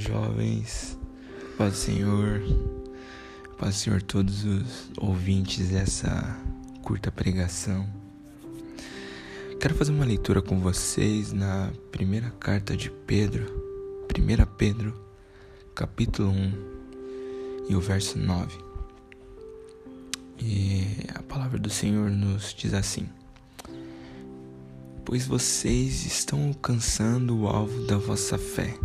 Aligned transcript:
jovens. 0.00 0.98
Paz 1.56 1.72
do 1.72 1.78
Senhor. 1.78 2.42
Paz 3.58 3.74
do 3.74 3.78
Senhor, 3.78 4.02
todos 4.02 4.44
os 4.44 4.90
ouvintes 4.96 5.68
dessa 5.68 6.38
curta 6.82 7.12
pregação. 7.12 7.86
Quero 9.60 9.74
fazer 9.74 9.92
uma 9.92 10.06
leitura 10.06 10.40
com 10.40 10.58
vocês 10.58 11.32
na 11.32 11.70
primeira 11.92 12.30
carta 12.40 12.74
de 12.74 12.90
Pedro, 12.90 13.44
1 14.08 14.56
Pedro, 14.56 14.98
capítulo 15.74 16.30
1 16.30 17.66
e 17.68 17.76
o 17.76 17.80
verso 17.80 18.18
9. 18.18 18.56
E 20.38 20.86
a 21.14 21.22
palavra 21.22 21.58
do 21.58 21.68
Senhor 21.68 22.10
nos 22.10 22.54
diz 22.54 22.72
assim: 22.72 23.06
Pois 25.04 25.26
vocês 25.26 26.06
estão 26.06 26.48
alcançando 26.48 27.38
o 27.38 27.46
alvo 27.46 27.84
da 27.84 27.98
vossa 27.98 28.38
fé 28.38 28.78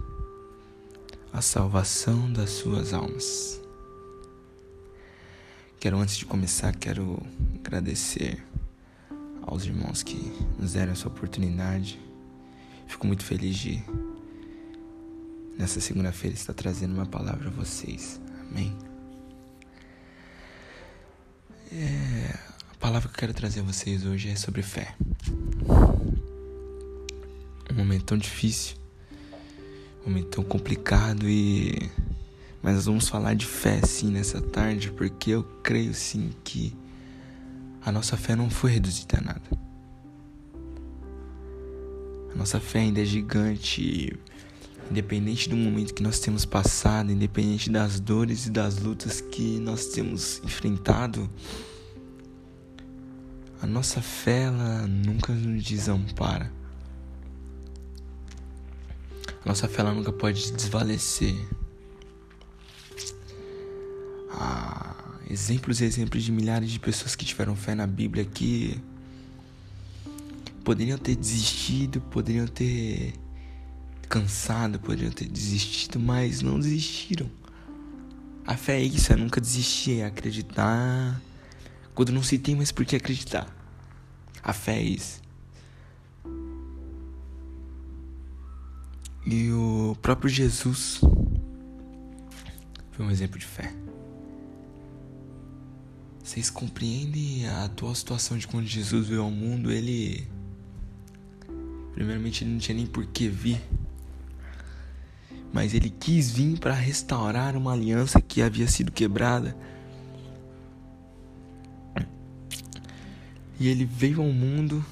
a 1.35 1.41
salvação 1.41 2.31
das 2.31 2.49
suas 2.49 2.93
almas. 2.93 3.59
Quero 5.81 5.97
antes 5.97 6.15
de 6.15 6.25
começar, 6.25 6.73
quero 6.73 7.21
agradecer 7.59 8.41
aos 9.41 9.65
irmãos 9.65 10.01
que 10.01 10.15
nos 10.57 10.71
deram 10.71 10.93
essa 10.93 11.09
oportunidade. 11.09 11.99
Fico 12.87 13.05
muito 13.05 13.25
feliz 13.25 13.57
de 13.57 13.83
nessa 15.57 15.81
segunda-feira 15.81 16.37
estar 16.37 16.53
trazendo 16.53 16.93
uma 16.93 17.05
palavra 17.05 17.49
a 17.49 17.51
vocês. 17.51 18.17
Amém. 18.49 18.73
É, 21.69 22.33
a 22.71 22.75
palavra 22.79 23.09
que 23.09 23.15
eu 23.15 23.19
quero 23.19 23.33
trazer 23.33 23.59
a 23.59 23.63
vocês 23.63 24.05
hoje 24.05 24.29
é 24.29 24.37
sobre 24.37 24.61
fé. 24.61 24.95
Um 27.69 27.75
momento 27.75 28.05
tão 28.05 28.17
difícil 28.17 28.84
momento 30.09 30.27
tão 30.27 30.43
complicado 30.43 31.27
e 31.27 31.89
mas 32.65 32.73
nós 32.73 32.85
vamos 32.85 33.07
falar 33.07 33.35
de 33.35 33.45
fé 33.45 33.79
sim 33.83 34.09
nessa 34.09 34.41
tarde, 34.41 34.89
porque 34.89 35.29
eu 35.29 35.43
creio 35.61 35.93
sim 35.93 36.31
que 36.43 36.75
a 37.79 37.91
nossa 37.91 38.17
fé 38.17 38.35
não 38.35 38.49
foi 38.49 38.71
reduzida 38.71 39.19
a 39.19 39.21
nada. 39.21 39.65
A 42.33 42.35
nossa 42.35 42.59
fé 42.59 42.79
ainda 42.79 43.01
é 43.01 43.05
gigante, 43.05 44.17
independente 44.89 45.47
do 45.47 45.55
momento 45.55 45.93
que 45.93 46.01
nós 46.01 46.17
temos 46.19 46.43
passado, 46.43 47.11
independente 47.11 47.69
das 47.69 47.99
dores 47.99 48.47
e 48.47 48.49
das 48.49 48.79
lutas 48.79 49.21
que 49.21 49.59
nós 49.59 49.85
temos 49.89 50.41
enfrentado. 50.43 51.29
A 53.61 53.67
nossa 53.67 54.01
fé 54.01 54.45
ela 54.45 54.87
nunca 54.87 55.31
nos 55.31 55.63
desampara. 55.63 56.51
Nossa 59.45 59.67
fé 59.67 59.83
nunca 59.83 60.11
pode 60.11 60.51
desvalecer. 60.51 61.35
Ah, 64.31 64.95
exemplos 65.29 65.81
e 65.81 65.85
exemplos 65.85 66.23
de 66.23 66.31
milhares 66.31 66.71
de 66.71 66.79
pessoas 66.79 67.15
que 67.15 67.23
tiveram 67.23 67.55
fé 67.55 67.75
na 67.75 67.85
Bíblia 67.85 68.25
que 68.25 68.81
poderiam 70.63 70.97
ter 70.97 71.15
desistido, 71.15 72.01
poderiam 72.01 72.47
ter 72.47 73.13
cansado, 74.09 74.79
poderiam 74.79 75.11
ter 75.11 75.27
desistido, 75.27 75.99
mas 75.99 76.41
não 76.41 76.59
desistiram. 76.59 77.29
A 78.47 78.57
fé 78.57 78.79
é 78.79 78.83
isso, 78.83 79.13
é 79.13 79.15
nunca 79.15 79.39
desistir, 79.39 79.99
é 79.99 80.05
acreditar 80.05 81.21
quando 81.93 82.11
não 82.11 82.23
se 82.23 82.39
tem 82.39 82.55
mais 82.55 82.71
por 82.71 82.83
que 82.83 82.95
acreditar. 82.95 83.47
A 84.43 84.53
fé 84.53 84.77
é 84.77 84.83
isso. 84.83 85.24
E 89.25 89.51
o 89.51 89.97
próprio 90.03 90.29
Jesus 90.29 91.01
foi 92.91 93.05
um 93.05 93.09
exemplo 93.09 93.39
de 93.39 93.45
fé. 93.45 93.73
Vocês 96.23 96.49
compreendem 96.51 97.47
a 97.47 97.65
atual 97.65 97.95
situação 97.95 98.37
de 98.37 98.47
quando 98.47 98.67
Jesus 98.67 99.07
veio 99.07 99.23
ao 99.23 99.31
mundo? 99.31 99.71
Ele. 99.71 100.27
Primeiramente, 101.93 102.43
ele 102.43 102.51
não 102.51 102.59
tinha 102.59 102.75
nem 102.75 102.85
por 102.85 103.05
que 103.07 103.27
vir. 103.27 103.59
Mas 105.51 105.73
ele 105.73 105.89
quis 105.89 106.29
vir 106.31 106.59
para 106.59 106.73
restaurar 106.73 107.55
uma 107.55 107.73
aliança 107.73 108.21
que 108.21 108.41
havia 108.41 108.67
sido 108.67 108.91
quebrada. 108.91 109.55
E 113.59 113.67
ele 113.67 113.85
veio 113.85 114.21
ao 114.21 114.31
mundo 114.31 114.85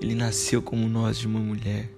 Ele 0.00 0.14
nasceu 0.14 0.62
como 0.62 0.88
nós 0.88 1.18
de 1.18 1.26
uma 1.26 1.40
mulher. 1.40 1.90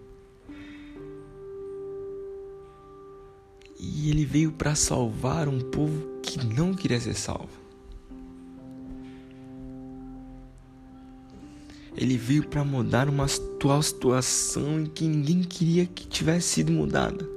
E 3.78 4.10
ele 4.10 4.24
veio 4.24 4.52
para 4.52 4.74
salvar 4.74 5.48
um 5.48 5.60
povo 5.60 6.20
que 6.22 6.44
não 6.44 6.74
queria 6.74 7.00
ser 7.00 7.14
salvo. 7.14 7.60
Ele 11.96 12.16
veio 12.16 12.46
para 12.46 12.64
mudar 12.64 13.08
uma 13.08 13.26
atual 13.26 13.82
situação 13.82 14.80
em 14.80 14.86
que 14.86 15.04
ninguém 15.06 15.42
queria 15.42 15.86
que 15.86 16.06
tivesse 16.06 16.48
sido 16.48 16.72
mudada. 16.72 17.28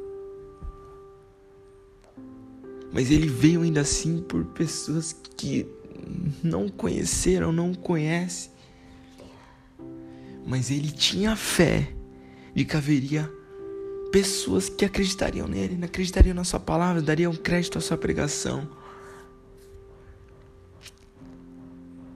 Mas 2.93 3.09
ele 3.09 3.27
veio 3.27 3.63
ainda 3.63 3.81
assim 3.81 4.21
por 4.21 4.45
pessoas 4.45 5.13
que 5.35 5.65
não 6.43 6.69
conheceram, 6.69 7.51
não 7.51 7.73
conhecem 7.73 8.52
mas 10.45 10.69
ele 10.69 10.91
tinha 10.91 11.35
fé 11.35 11.89
de 12.53 12.65
que 12.65 12.75
haveria 12.75 13.31
pessoas 14.11 14.69
que 14.69 14.85
acreditariam 14.85 15.47
nele, 15.47 15.83
acreditariam 15.83 16.35
na 16.35 16.43
sua 16.43 16.59
palavra, 16.59 17.01
dariam 17.01 17.33
crédito 17.33 17.77
à 17.77 17.81
sua 17.81 17.97
pregação. 17.97 18.69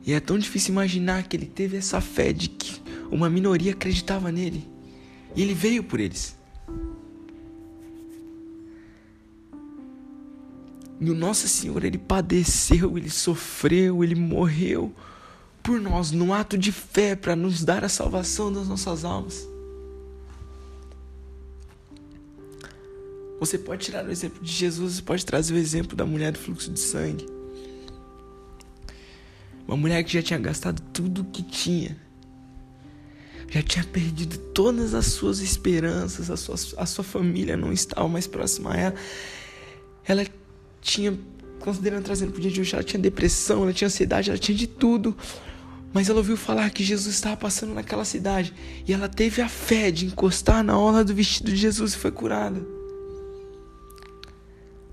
E 0.06 0.14
é 0.14 0.20
tão 0.20 0.38
difícil 0.38 0.72
imaginar 0.72 1.28
que 1.28 1.36
ele 1.36 1.48
teve 1.48 1.76
essa 1.78 2.00
fé 2.00 2.32
de 2.32 2.50
que 2.50 2.82
uma 3.12 3.30
minoria 3.30 3.72
acreditava 3.72 4.32
nele. 4.32 4.68
E 5.36 5.42
ele 5.42 5.54
veio 5.54 5.84
por 5.84 6.00
eles. 6.00 6.38
E 11.00 11.10
o 11.10 11.16
nosso 11.16 11.48
Senhor, 11.48 11.84
ele 11.84 11.98
padeceu, 11.98 12.98
ele 12.98 13.10
sofreu, 13.10 14.04
ele 14.04 14.16
morreu 14.16 14.94
por 15.68 15.82
nós 15.82 16.12
num 16.12 16.34
ato 16.34 16.58
de 16.58 16.72
fé 16.72 17.14
para 17.14 17.36
nos 17.36 17.62
dar 17.62 17.84
a 17.84 17.90
salvação 17.90 18.54
das 18.54 18.70
nossas 18.70 19.04
almas. 19.04 19.46
Você 23.38 23.58
pode 23.58 23.84
tirar 23.84 24.06
o 24.06 24.10
exemplo 24.10 24.42
de 24.42 24.50
Jesus, 24.50 24.94
você 24.94 25.02
pode 25.02 25.26
trazer 25.26 25.54
o 25.54 25.58
exemplo 25.58 25.94
da 25.94 26.06
mulher 26.06 26.32
do 26.32 26.40
fluxo 26.40 26.72
de 26.72 26.80
sangue. 26.80 27.26
Uma 29.68 29.76
mulher 29.76 30.02
que 30.06 30.14
já 30.14 30.24
tinha 30.24 30.40
gastado 30.40 30.82
tudo 30.94 31.20
o 31.20 31.26
que 31.26 31.44
tinha. 31.44 31.98
Já 33.50 33.62
tinha 33.62 33.84
perdido 33.84 34.38
todas 34.54 34.94
as 34.94 35.08
suas 35.08 35.40
esperanças, 35.40 36.32
a 36.32 36.38
sua, 36.38 36.56
a 36.78 36.86
sua 36.86 37.04
família 37.04 37.58
não 37.58 37.74
estava 37.74 38.08
mais 38.08 38.26
próxima 38.26 38.74
a 38.74 38.78
ela. 38.78 38.96
Ela 40.06 40.26
tinha, 40.80 41.20
considerando 41.60 42.06
trazendo 42.06 42.32
para 42.32 42.40
o 42.40 42.42
dia 42.42 42.52
de 42.52 42.62
hoje, 42.62 42.74
ela 42.74 42.84
tinha 42.86 43.02
depressão, 43.02 43.64
ela 43.64 43.74
tinha 43.74 43.88
ansiedade, 43.88 44.30
ela 44.30 44.40
tinha 44.40 44.58
de 44.58 44.66
tudo. 44.66 45.14
Mas 45.98 46.10
ela 46.10 46.20
ouviu 46.20 46.38
falar 46.38 46.70
que 46.70 46.84
Jesus 46.84 47.16
estava 47.16 47.36
passando 47.36 47.74
naquela 47.74 48.06
cidade 48.06 48.54
e 48.88 48.94
ela 48.94 49.10
teve 49.10 49.42
a 49.42 49.50
fé 49.50 49.90
de 49.90 50.06
encostar 50.06 50.64
na 50.64 50.78
orla 50.78 51.04
do 51.04 51.12
vestido 51.12 51.50
de 51.50 51.58
Jesus 51.58 51.94
e 51.94 51.98
foi 51.98 52.12
curada. 52.12 52.64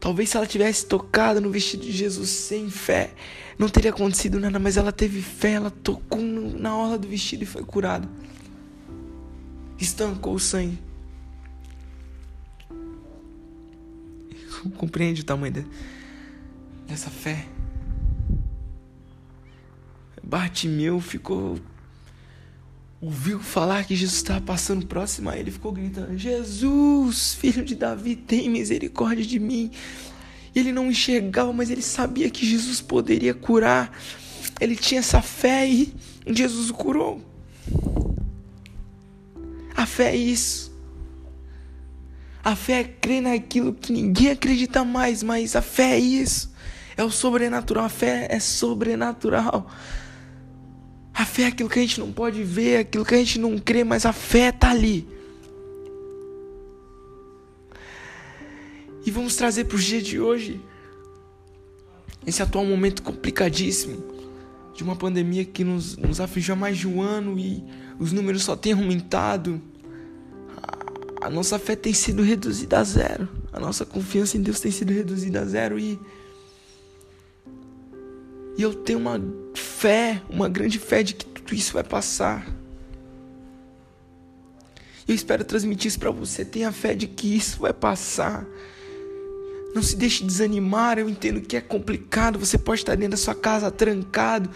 Talvez 0.00 0.30
se 0.30 0.38
ela 0.38 0.46
tivesse 0.46 0.86
tocado 0.86 1.42
no 1.42 1.50
vestido 1.50 1.84
de 1.84 1.92
Jesus 1.92 2.30
sem 2.30 2.70
fé, 2.70 3.12
não 3.58 3.68
teria 3.68 3.90
acontecido 3.90 4.40
nada, 4.40 4.58
mas 4.58 4.78
ela 4.78 4.90
teve 4.90 5.20
fé, 5.20 5.52
ela 5.52 5.70
tocou 5.70 6.22
na 6.22 6.74
orla 6.74 6.96
do 6.96 7.06
vestido 7.06 7.42
e 7.42 7.46
foi 7.46 7.64
curada. 7.64 8.08
Estancou 9.78 10.32
o 10.32 10.40
sangue. 10.40 10.78
Compreende 14.78 15.20
o 15.20 15.24
tamanho 15.24 15.66
dessa 16.88 17.10
fé? 17.10 17.44
Bartimeu 20.34 21.00
ficou. 21.00 21.60
ouviu 23.00 23.38
falar 23.38 23.84
que 23.84 23.94
Jesus 23.94 24.16
estava 24.16 24.40
passando 24.40 24.84
próximo 24.84 25.30
a 25.30 25.38
ele, 25.38 25.52
ficou 25.52 25.70
gritando: 25.70 26.18
Jesus, 26.18 27.34
filho 27.34 27.64
de 27.64 27.76
Davi, 27.76 28.16
tem 28.16 28.50
misericórdia 28.50 29.24
de 29.24 29.38
mim. 29.38 29.70
Ele 30.52 30.72
não 30.72 30.90
enxergava, 30.90 31.52
mas 31.52 31.70
ele 31.70 31.82
sabia 31.82 32.28
que 32.30 32.44
Jesus 32.44 32.80
poderia 32.80 33.32
curar. 33.32 33.96
Ele 34.60 34.74
tinha 34.74 34.98
essa 34.98 35.22
fé 35.22 35.68
e 35.68 35.94
Jesus 36.26 36.68
o 36.68 36.74
curou. 36.74 37.22
A 39.76 39.86
fé 39.86 40.10
é 40.10 40.16
isso. 40.16 40.76
A 42.42 42.56
fé 42.56 42.80
é 42.80 42.84
crer 42.84 43.22
naquilo 43.22 43.72
que 43.72 43.92
ninguém 43.92 44.32
acredita 44.32 44.84
mais, 44.84 45.22
mas 45.22 45.54
a 45.54 45.62
fé 45.62 45.92
é 45.92 46.00
isso. 46.00 46.52
É 46.96 47.04
o 47.04 47.10
sobrenatural. 47.10 47.84
A 47.84 47.88
fé 47.88 48.26
é 48.28 48.40
sobrenatural. 48.40 49.70
Fé 51.34 51.42
é 51.42 51.46
aquilo 51.48 51.68
que 51.68 51.80
a 51.80 51.82
gente 51.82 51.98
não 51.98 52.12
pode 52.12 52.44
ver, 52.44 52.76
aquilo 52.76 53.04
que 53.04 53.12
a 53.12 53.18
gente 53.18 53.40
não 53.40 53.58
crê, 53.58 53.82
mas 53.82 54.06
a 54.06 54.12
fé 54.12 54.50
está 54.50 54.70
ali. 54.70 55.04
E 59.04 59.10
vamos 59.10 59.34
trazer 59.34 59.64
para 59.64 59.74
os 59.74 59.82
dias 59.82 60.04
de 60.04 60.20
hoje 60.20 60.60
esse 62.24 62.40
atual 62.40 62.64
momento 62.64 63.02
complicadíssimo 63.02 64.00
de 64.76 64.84
uma 64.84 64.94
pandemia 64.94 65.44
que 65.44 65.64
nos, 65.64 65.96
nos 65.96 66.20
afligiu 66.20 66.54
há 66.54 66.56
mais 66.56 66.78
de 66.78 66.86
um 66.86 67.02
ano 67.02 67.36
e 67.36 67.64
os 67.98 68.12
números 68.12 68.44
só 68.44 68.54
têm 68.54 68.72
aumentado. 68.72 69.60
A, 70.56 71.26
a 71.26 71.30
nossa 71.30 71.58
fé 71.58 71.74
tem 71.74 71.92
sido 71.92 72.22
reduzida 72.22 72.78
a 72.78 72.84
zero. 72.84 73.28
A 73.52 73.58
nossa 73.58 73.84
confiança 73.84 74.36
em 74.36 74.40
Deus 74.40 74.60
tem 74.60 74.70
sido 74.70 74.92
reduzida 74.92 75.40
a 75.40 75.44
zero 75.44 75.80
e. 75.80 75.98
E 78.56 78.62
eu 78.62 78.72
tenho 78.72 79.00
uma 79.00 79.20
fé, 79.84 80.22
uma 80.30 80.48
grande 80.48 80.78
fé 80.78 81.02
de 81.02 81.14
que 81.14 81.26
tudo 81.26 81.54
isso 81.54 81.74
vai 81.74 81.84
passar. 81.84 82.46
Eu 85.06 85.14
espero 85.14 85.44
transmitir 85.44 85.88
isso 85.88 85.98
para 85.98 86.10
você. 86.10 86.42
Tenha 86.42 86.72
fé 86.72 86.94
de 86.94 87.06
que 87.06 87.36
isso 87.36 87.60
vai 87.60 87.74
passar. 87.74 88.46
Não 89.74 89.82
se 89.82 89.94
deixe 89.94 90.24
desanimar. 90.24 90.98
Eu 90.98 91.06
entendo 91.06 91.42
que 91.42 91.54
é 91.54 91.60
complicado. 91.60 92.38
Você 92.38 92.56
pode 92.56 92.80
estar 92.80 92.94
dentro 92.94 93.10
da 93.10 93.16
sua 93.18 93.34
casa 93.34 93.70
trancado, 93.70 94.48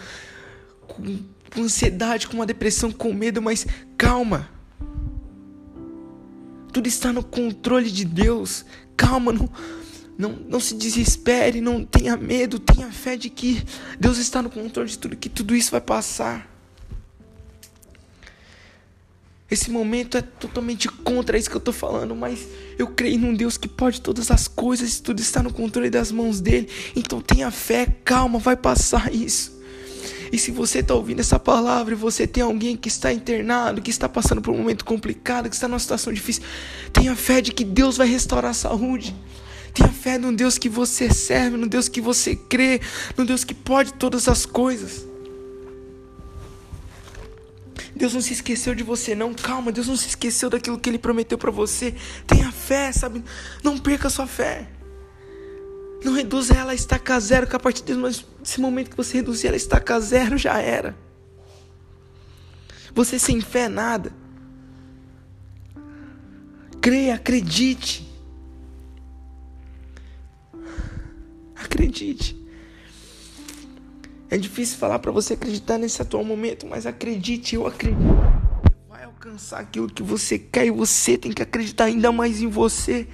com, 0.87 1.19
com 1.53 1.61
ansiedade, 1.61 2.27
com 2.27 2.33
uma 2.33 2.47
depressão, 2.47 2.91
com 2.91 3.13
medo, 3.13 3.39
mas 3.39 3.67
calma. 3.95 4.49
Tudo 6.73 6.87
está 6.87 7.13
no 7.13 7.23
controle 7.23 7.91
de 7.91 8.03
Deus. 8.03 8.65
Calma, 8.97 9.31
não, 9.31 9.47
não, 10.19 10.33
não 10.49 10.59
se 10.59 10.75
desespere, 10.75 11.61
não 11.61 11.85
tenha 11.85 12.17
medo, 12.17 12.59
tenha 12.59 12.91
fé 12.91 13.15
de 13.15 13.29
que 13.29 13.63
Deus 13.97 14.17
está 14.17 14.41
no 14.41 14.49
controle 14.49 14.89
de 14.89 14.99
tudo, 14.99 15.15
que 15.15 15.29
tudo 15.29 15.55
isso 15.55 15.71
vai 15.71 15.79
passar. 15.79 16.45
Esse 19.49 19.71
momento 19.71 20.17
é 20.17 20.21
totalmente 20.21 20.89
contra 20.89 21.37
isso 21.37 21.49
que 21.49 21.55
eu 21.55 21.59
estou 21.59 21.73
falando, 21.73 22.13
mas 22.17 22.45
eu 22.77 22.87
creio 22.87 23.17
num 23.17 23.33
Deus 23.33 23.57
que 23.57 23.69
pode 23.69 24.01
todas 24.01 24.29
as 24.29 24.45
coisas 24.45 24.97
e 24.97 25.01
tudo 25.01 25.21
está 25.21 25.41
no 25.41 25.53
controle 25.53 25.89
das 25.89 26.11
mãos 26.11 26.41
dele. 26.41 26.67
Então 26.97 27.21
tenha 27.21 27.49
fé, 27.49 27.87
calma, 28.03 28.39
vai 28.39 28.57
passar 28.57 29.13
isso. 29.15 29.57
E 30.33 30.37
se 30.37 30.51
você 30.51 30.79
está 30.79 30.93
ouvindo 30.95 31.21
essa 31.21 31.39
palavra 31.39 31.93
e 31.93 31.97
você 31.97 32.27
tem 32.27 32.43
alguém 32.43 32.75
que 32.75 32.89
está 32.89 33.13
internado, 33.13 33.81
que 33.81 33.89
está 33.89 34.09
passando 34.09 34.41
por 34.41 34.53
um 34.53 34.57
momento 34.57 34.83
complicado, 34.83 35.47
que 35.47 35.55
está 35.55 35.67
numa 35.67 35.79
situação 35.79 36.11
difícil, 36.11 36.43
tenha 36.91 37.15
fé 37.15 37.39
de 37.39 37.53
que 37.53 37.63
Deus 37.63 37.95
vai 37.95 38.07
restaurar 38.07 38.51
a 38.51 38.53
saúde. 38.53 39.15
Tenha 39.73 39.89
fé 39.89 40.17
no 40.17 40.31
Deus 40.31 40.57
que 40.57 40.69
você 40.69 41.13
serve, 41.13 41.57
no 41.57 41.67
Deus 41.67 41.87
que 41.87 42.01
você 42.01 42.35
crê, 42.35 42.81
no 43.17 43.25
Deus 43.25 43.43
que 43.43 43.53
pode 43.53 43.93
todas 43.93 44.27
as 44.27 44.45
coisas. 44.45 45.07
Deus 47.95 48.13
não 48.13 48.21
se 48.21 48.33
esqueceu 48.33 48.73
de 48.73 48.83
você, 48.83 49.13
não. 49.13 49.33
Calma, 49.33 49.71
Deus 49.71 49.87
não 49.87 49.95
se 49.97 50.07
esqueceu 50.07 50.49
daquilo 50.49 50.79
que 50.79 50.89
Ele 50.89 50.97
prometeu 50.97 51.37
para 51.37 51.51
você. 51.51 51.93
Tenha 52.25 52.51
fé, 52.51 52.91
sabe? 52.91 53.23
Não 53.63 53.77
perca 53.77 54.07
a 54.07 54.09
sua 54.09 54.25
fé. 54.25 54.69
Não 56.03 56.13
reduza 56.13 56.53
ela 56.53 56.71
a 56.71 56.75
estaca 56.75 57.19
zero, 57.19 57.45
que 57.45 57.55
a 57.55 57.59
partir 57.59 57.83
desse 57.83 58.61
momento 58.61 58.89
que 58.89 58.97
você 58.97 59.17
reduzir 59.17 59.47
ela 59.47 59.55
a 59.55 59.57
estaca 59.57 59.99
zero, 59.99 60.37
já 60.37 60.59
era. 60.59 60.95
Você 62.95 63.19
sem 63.19 63.41
fé 63.41 63.67
nada. 63.67 64.13
Creia, 66.79 67.15
acredite. 67.15 68.08
Acredite. 71.69 72.35
É 74.27 74.37
difícil 74.37 74.79
falar 74.79 74.97
para 74.97 75.11
você 75.11 75.33
acreditar 75.33 75.77
nesse 75.77 76.01
atual 76.01 76.23
momento, 76.23 76.65
mas 76.65 76.87
acredite, 76.87 77.53
eu 77.53 77.67
acredito. 77.67 78.01
Vai 78.89 79.03
alcançar 79.03 79.59
aquilo 79.59 79.87
que 79.87 80.01
você 80.01 80.39
quer 80.39 80.65
e 80.65 80.71
você 80.71 81.15
tem 81.15 81.31
que 81.31 81.43
acreditar 81.43 81.85
ainda 81.85 82.11
mais 82.11 82.41
em 82.41 82.47
você. 82.47 83.07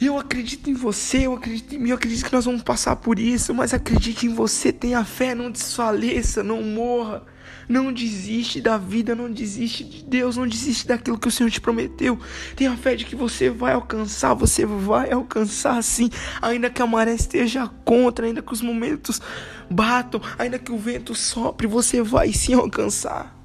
Eu 0.00 0.18
acredito 0.18 0.70
em 0.70 0.74
você, 0.74 1.26
eu 1.26 1.34
acredito 1.34 1.74
em 1.74 1.78
mim, 1.78 1.90
eu 1.90 1.96
acredito 1.96 2.24
que 2.24 2.32
nós 2.32 2.44
vamos 2.46 2.62
passar 2.62 2.96
por 2.96 3.18
isso, 3.18 3.54
mas 3.54 3.74
acredite 3.74 4.26
em 4.26 4.34
você, 4.34 4.72
tenha 4.72 5.04
fé, 5.04 5.34
não 5.34 5.50
desfaleça, 5.50 6.42
não 6.42 6.62
morra. 6.62 7.24
Não 7.68 7.92
desiste 7.92 8.60
da 8.60 8.78
vida, 8.78 9.14
não 9.14 9.30
desiste 9.30 9.82
de 9.82 10.04
Deus, 10.04 10.36
não 10.36 10.46
desiste 10.46 10.86
daquilo 10.86 11.18
que 11.18 11.26
o 11.26 11.30
Senhor 11.30 11.50
te 11.50 11.60
prometeu. 11.60 12.18
Tenha 12.54 12.76
fé 12.76 12.94
de 12.94 13.04
que 13.04 13.16
você 13.16 13.50
vai 13.50 13.72
alcançar, 13.72 14.34
você 14.34 14.64
vai 14.64 15.10
alcançar 15.10 15.82
sim, 15.82 16.08
ainda 16.40 16.70
que 16.70 16.80
a 16.80 16.86
maré 16.86 17.14
esteja 17.14 17.68
contra, 17.84 18.26
ainda 18.26 18.40
que 18.40 18.52
os 18.52 18.62
momentos 18.62 19.20
batam, 19.68 20.20
ainda 20.38 20.58
que 20.58 20.70
o 20.70 20.78
vento 20.78 21.14
sopre, 21.14 21.66
você 21.66 22.02
vai 22.02 22.32
sim 22.32 22.54
alcançar. 22.54 23.36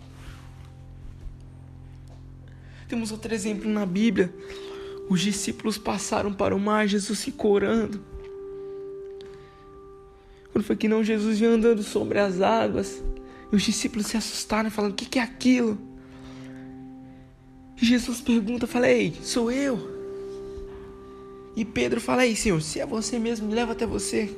Temos 2.88 3.12
outro 3.12 3.34
exemplo 3.34 3.70
na 3.70 3.86
Bíblia. 3.86 4.34
Os 5.10 5.22
discípulos 5.22 5.78
passaram 5.78 6.32
para 6.32 6.56
o 6.56 6.60
mar, 6.60 6.88
Jesus 6.88 7.20
se 7.20 7.32
corando. 7.32 8.04
Quando 10.52 10.66
foi 10.66 10.76
que 10.76 10.88
não 10.88 11.04
Jesus 11.04 11.40
vinha 11.40 11.52
andando 11.52 11.82
sobre 11.84 12.20
as 12.20 12.42
águas. 12.42 13.02
E 13.52 13.56
os 13.56 13.64
discípulos 13.64 14.08
se 14.08 14.18
assustaram, 14.18 14.72
falando: 14.72 14.92
O 14.92 14.96
que, 14.96 15.06
que 15.06 15.20
é 15.20 15.22
aquilo? 15.22 15.78
E 17.82 17.86
Jesus 17.86 18.22
pergunta: 18.22 18.66
Falei, 18.66 19.14
sou 19.22 19.52
eu. 19.52 19.90
E 21.56 21.66
Pedro 21.66 22.00
fala: 22.00 22.26
Ei, 22.26 22.36
Senhor, 22.36 22.62
se 22.62 22.80
é 22.80 22.86
você 22.86 23.20
mesmo, 23.20 23.48
me 23.48 23.56
leva 23.56 23.74
até 23.74 23.86
você. 23.86 24.36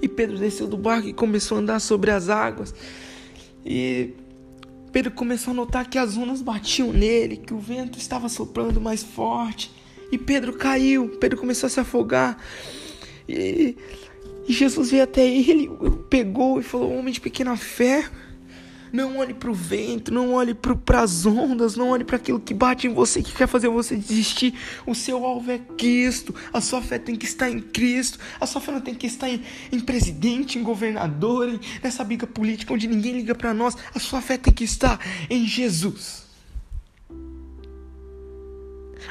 E 0.00 0.08
Pedro 0.08 0.36
desceu 0.36 0.66
do 0.66 0.76
barco 0.76 1.08
e 1.08 1.12
começou 1.12 1.56
a 1.56 1.60
andar 1.60 1.80
sobre 1.80 2.10
as 2.10 2.28
águas. 2.28 2.74
E 3.64 4.14
Pedro 4.92 5.12
começou 5.12 5.52
a 5.52 5.54
notar 5.54 5.88
que 5.88 5.96
as 5.96 6.16
ondas 6.16 6.42
batiam 6.42 6.92
nele, 6.92 7.36
que 7.36 7.54
o 7.54 7.58
vento 7.58 7.98
estava 7.98 8.28
soprando 8.28 8.80
mais 8.80 9.02
forte. 9.02 9.70
E 10.10 10.18
Pedro 10.18 10.52
caiu, 10.52 11.08
Pedro 11.20 11.38
começou 11.38 11.68
a 11.68 11.70
se 11.70 11.80
afogar. 11.80 12.36
E 13.28 13.76
e 14.48 14.52
Jesus 14.52 14.90
veio 14.90 15.04
até 15.04 15.26
ele, 15.26 15.70
pegou 16.08 16.60
e 16.60 16.62
falou: 16.62 16.96
Homem 16.96 17.12
de 17.12 17.20
pequena 17.20 17.56
fé, 17.56 18.08
não 18.92 19.18
olhe 19.18 19.32
para 19.32 19.50
o 19.50 19.54
vento, 19.54 20.12
não 20.12 20.34
olhe 20.34 20.54
para 20.54 21.00
as 21.00 21.24
ondas, 21.24 21.76
não 21.76 21.88
olhe 21.88 22.04
para 22.04 22.16
aquilo 22.16 22.38
que 22.38 22.52
bate 22.52 22.86
em 22.86 22.92
você, 22.92 23.22
que 23.22 23.32
quer 23.32 23.46
fazer 23.46 23.68
você 23.68 23.96
desistir. 23.96 24.54
O 24.86 24.94
seu 24.94 25.24
alvo 25.24 25.50
é 25.50 25.58
Cristo, 25.58 26.34
a 26.52 26.60
sua 26.60 26.82
fé 26.82 26.98
tem 26.98 27.16
que 27.16 27.24
estar 27.24 27.48
em 27.48 27.60
Cristo, 27.60 28.18
a 28.38 28.46
sua 28.46 28.60
fé 28.60 28.72
não 28.72 28.80
tem 28.80 28.94
que 28.94 29.06
estar 29.06 29.28
em, 29.28 29.42
em 29.70 29.80
presidente, 29.80 30.58
em 30.58 30.62
governador, 30.62 31.48
em, 31.48 31.60
nessa 31.82 32.04
briga 32.04 32.26
política 32.26 32.74
onde 32.74 32.86
ninguém 32.86 33.12
liga 33.12 33.34
para 33.34 33.54
nós. 33.54 33.76
A 33.94 33.98
sua 33.98 34.20
fé 34.20 34.36
tem 34.36 34.52
que 34.52 34.64
estar 34.64 35.00
em 35.30 35.46
Jesus. 35.46 36.21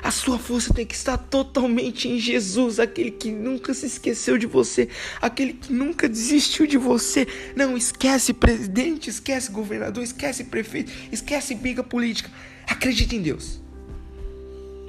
A 0.02 0.12
sua 0.12 0.38
força 0.38 0.74
tem 0.74 0.86
que 0.86 0.96
estar 0.96 1.18
totalmente 1.18 2.08
em 2.08 2.20
Jesus, 2.20 2.80
aquele 2.80 3.12
que 3.12 3.32
nunca 3.32 3.74
se 3.74 3.86
esqueceu 3.86 4.38
de 4.38 4.46
você, 4.46 4.90
aquele 5.22 5.54
que 5.54 5.72
nunca 5.72 6.08
desistiu 6.08 6.66
de 6.66 6.78
você. 6.78 7.28
Não 7.56 7.78
esquece 7.78 8.34
presidente, 8.34 9.10
esquece 9.10 9.52
governador, 9.52 10.04
esquece 10.04 10.46
prefeito, 10.46 10.92
esquece 11.12 11.56
briga 11.56 11.84
política. 11.84 12.30
Acredite 12.68 13.16
em 13.16 13.22
Deus. 13.22 13.62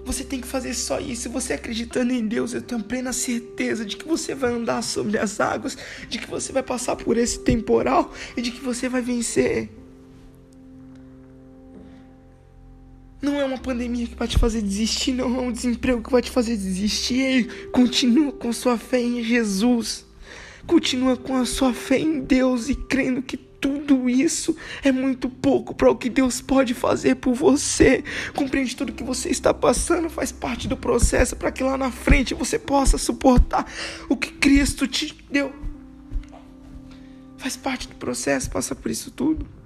Você 0.04 0.24
tem 0.24 0.40
que 0.40 0.46
fazer 0.46 0.74
só 0.74 0.98
isso. 0.98 1.30
Você 1.30 1.52
acreditando 1.52 2.12
em 2.12 2.26
Deus, 2.26 2.52
eu 2.52 2.62
tenho 2.62 2.82
plena 2.82 3.12
certeza 3.12 3.84
de 3.84 3.96
que 3.96 4.06
você 4.06 4.34
vai 4.34 4.52
andar 4.52 4.82
sobre 4.82 5.18
as 5.18 5.40
águas, 5.40 5.76
de 6.08 6.18
que 6.18 6.28
você 6.28 6.52
vai 6.52 6.62
passar 6.62 6.96
por 6.96 7.16
esse 7.16 7.38
temporal 7.40 8.12
e 8.36 8.42
de 8.42 8.50
que 8.50 8.60
você 8.60 8.88
vai 8.88 9.00
vencer. 9.00 9.70
Não 13.22 13.40
é 13.40 13.44
uma 13.44 13.58
pandemia 13.58 14.08
que 14.08 14.16
vai 14.16 14.26
te 14.26 14.36
fazer 14.36 14.60
desistir, 14.60 15.12
não 15.12 15.36
é 15.36 15.40
um 15.42 15.52
desemprego 15.52 16.02
que 16.02 16.10
vai 16.10 16.20
te 16.20 16.28
fazer 16.28 16.56
desistir. 16.56 17.20
Ei, 17.20 17.44
continua 17.70 18.32
com 18.32 18.52
sua 18.52 18.76
fé 18.76 19.00
em 19.00 19.22
Jesus. 19.22 20.04
Continua 20.66 21.16
com 21.16 21.36
a 21.36 21.46
sua 21.46 21.72
fé 21.72 22.00
em 22.00 22.20
Deus 22.20 22.68
e 22.68 22.74
crendo 22.74 23.22
que 23.22 23.36
tudo 23.36 24.10
isso 24.10 24.56
é 24.82 24.90
muito 24.90 25.30
pouco 25.30 25.72
para 25.72 25.88
o 25.88 25.96
que 25.96 26.10
Deus 26.10 26.40
pode 26.40 26.74
fazer 26.74 27.14
por 27.14 27.32
você. 27.32 28.02
Compreende 28.34 28.74
tudo 28.74 28.92
que 28.92 29.04
você 29.04 29.28
está 29.28 29.54
passando, 29.54 30.10
faz 30.10 30.32
parte 30.32 30.66
do 30.66 30.76
processo 30.76 31.36
para 31.36 31.52
que 31.52 31.62
lá 31.62 31.78
na 31.78 31.92
frente 31.92 32.34
você 32.34 32.58
possa 32.58 32.98
suportar 32.98 33.72
o 34.08 34.16
que 34.16 34.32
Cristo 34.32 34.88
te 34.88 35.16
deu. 35.30 35.52
Faz 37.38 37.56
parte 37.56 37.86
do 37.86 37.94
processo, 37.94 38.50
passa 38.50 38.74
por 38.74 38.90
isso 38.90 39.12
tudo. 39.12 39.61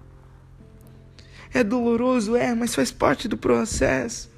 É 1.56 1.64
doloroso, 1.64 2.36
é, 2.36 2.54
mas 2.54 2.74
faz 2.74 2.92
parte 2.92 3.26
do 3.26 3.38
processo. 3.38 4.30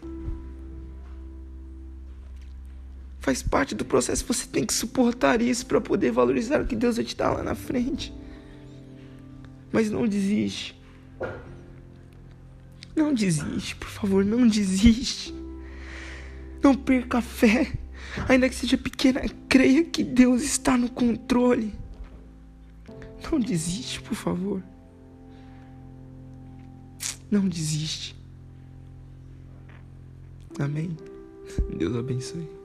Faz 3.19 3.43
parte 3.43 3.75
do 3.75 3.85
processo, 3.85 4.25
você 4.25 4.47
tem 4.47 4.65
que 4.65 4.73
suportar 4.73 5.43
isso 5.43 5.67
para 5.67 5.81
poder 5.81 6.13
valorizar 6.13 6.61
o 6.61 6.65
que 6.65 6.77
Deus 6.77 6.95
vai 6.95 7.05
te 7.05 7.17
dar 7.17 7.33
lá 7.33 7.43
na 7.43 7.57
frente. 7.57 8.15
Mas 9.73 9.91
não 9.91 10.07
desiste. 10.07 10.81
Não 12.95 13.13
desiste, 13.13 13.75
por 13.75 13.89
favor, 13.89 14.25
não 14.25 14.47
desiste. 14.47 15.35
Não 16.63 16.73
perca 16.73 17.19
a 17.19 17.21
fé. 17.21 17.73
Ainda 18.29 18.49
que 18.49 18.55
seja 18.55 18.79
pequena, 18.79 19.23
creia 19.49 19.83
que 19.83 20.05
Deus 20.05 20.43
está 20.43 20.79
no 20.79 20.89
controle. 20.89 21.75
Não 23.29 23.41
desiste, 23.41 24.01
por 24.03 24.15
favor. 24.15 24.63
Não 27.31 27.47
desiste. 27.49 28.17
Amém? 30.59 30.97
Deus 31.77 31.97
abençoe. 31.97 32.58